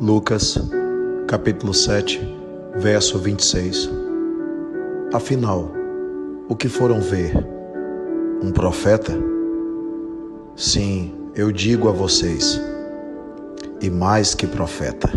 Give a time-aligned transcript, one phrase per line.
[0.00, 0.58] Lucas,
[1.28, 2.26] capítulo 7,
[2.76, 3.90] verso 26.
[5.12, 5.70] Afinal,
[6.48, 7.36] o que foram ver?
[8.42, 9.12] Um profeta?
[10.56, 12.58] Sim, eu digo a vocês,
[13.82, 15.12] e mais que profeta.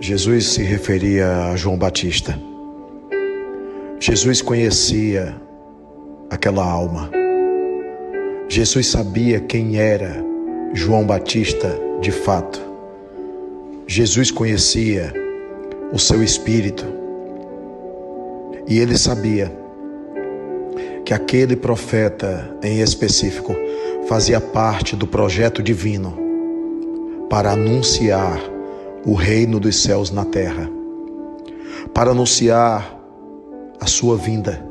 [0.00, 2.40] Jesus se referia a João Batista.
[4.00, 5.38] Jesus conhecia
[6.30, 7.10] aquela alma.
[8.48, 10.24] Jesus sabia quem era
[10.72, 12.75] João Batista de fato.
[13.88, 15.12] Jesus conhecia
[15.92, 16.84] o seu espírito.
[18.66, 19.52] E ele sabia
[21.04, 23.54] que aquele profeta em específico
[24.08, 26.18] fazia parte do projeto divino
[27.30, 28.40] para anunciar
[29.04, 30.68] o reino dos céus na terra,
[31.94, 33.00] para anunciar
[33.80, 34.66] a sua vinda,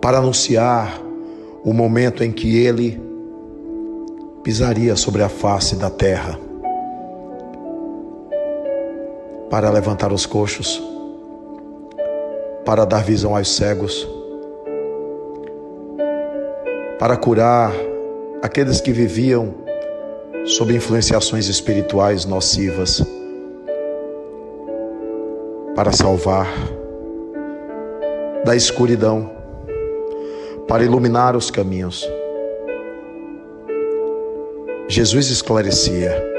[0.00, 1.02] para anunciar
[1.64, 3.02] o momento em que ele
[4.44, 6.49] pisaria sobre a face da terra
[9.50, 10.80] para levantar os coxos,
[12.64, 14.08] para dar visão aos cegos,
[17.00, 17.72] para curar
[18.40, 19.52] aqueles que viviam
[20.44, 23.02] sob influenciações espirituais nocivas,
[25.74, 26.46] para salvar
[28.44, 29.32] da escuridão,
[30.68, 32.08] para iluminar os caminhos.
[34.88, 36.29] Jesus esclarecia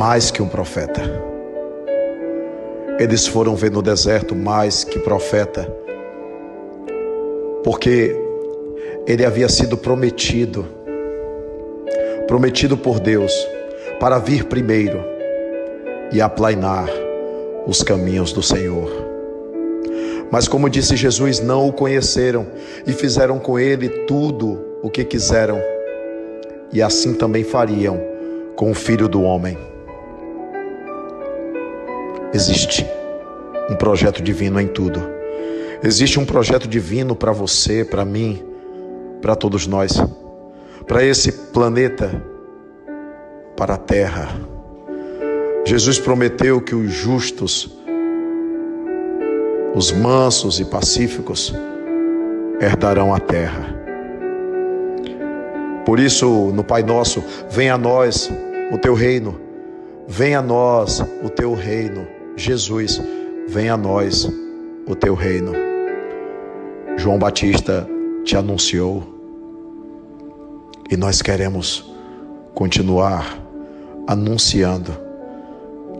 [0.00, 1.02] mais que um profeta.
[2.98, 5.70] Eles foram ver no deserto mais que profeta,
[7.62, 8.16] porque
[9.06, 10.66] ele havia sido prometido,
[12.26, 13.30] prometido por Deus,
[14.00, 15.04] para vir primeiro
[16.10, 16.88] e aplainar
[17.66, 18.90] os caminhos do Senhor.
[20.30, 22.46] Mas, como disse Jesus, não o conheceram
[22.86, 25.60] e fizeram com ele tudo o que quiseram,
[26.72, 28.00] e assim também fariam
[28.56, 29.58] com o filho do homem.
[32.32, 32.86] Existe
[33.68, 35.02] um projeto divino em tudo.
[35.82, 38.40] Existe um projeto divino para você, para mim,
[39.20, 40.00] para todos nós,
[40.86, 42.22] para esse planeta,
[43.56, 44.28] para a terra.
[45.64, 47.76] Jesus prometeu que os justos,
[49.74, 51.52] os mansos e pacíficos,
[52.60, 53.74] herdarão a terra.
[55.84, 58.30] Por isso, no Pai Nosso, venha a nós
[58.70, 59.40] o teu reino,
[60.06, 62.98] venha a nós o teu reino Jesus,
[63.48, 64.26] venha a nós
[64.88, 65.52] o teu reino.
[66.96, 67.86] João Batista
[68.24, 69.02] te anunciou
[70.90, 71.92] e nós queremos
[72.54, 73.38] continuar
[74.06, 74.90] anunciando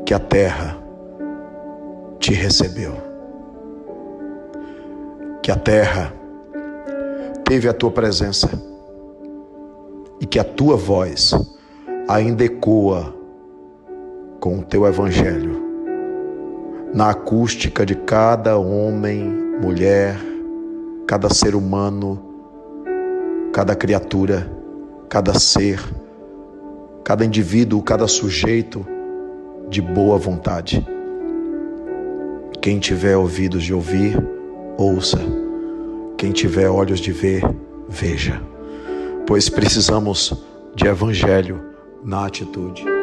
[0.06, 0.82] que a terra
[2.18, 2.94] te recebeu,
[5.42, 6.10] que a terra
[7.44, 8.48] teve a tua presença
[10.18, 11.34] e que a tua voz
[12.08, 13.14] ainda ecoa
[14.40, 15.49] com o teu evangelho
[16.92, 19.22] na acústica de cada homem,
[19.60, 20.18] mulher,
[21.06, 22.20] cada ser humano,
[23.52, 24.50] cada criatura,
[25.08, 25.80] cada ser,
[27.04, 28.84] cada indivíduo, cada sujeito
[29.68, 30.86] de boa vontade.
[32.60, 34.16] Quem tiver ouvidos de ouvir,
[34.76, 35.18] ouça.
[36.16, 37.42] Quem tiver olhos de ver,
[37.88, 38.40] veja.
[39.26, 40.34] Pois precisamos
[40.74, 41.60] de evangelho
[42.04, 42.99] na atitude.